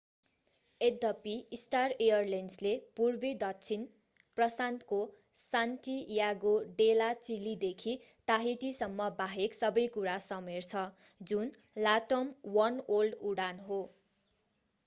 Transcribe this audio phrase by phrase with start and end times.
[0.81, 2.69] यद्यपि स्टार एलायन्सले
[2.99, 3.83] पूर्वी दक्षिण
[4.37, 4.99] प्रशान्तको
[5.41, 7.95] सान्टियागो डे ला चिलीदेखि
[8.27, 10.83] टाहिटीसम्म बाहेक सबै कुरा समेट्छ
[11.27, 11.53] जुन
[11.89, 13.81] latam वनवर्ल्ड उडान हो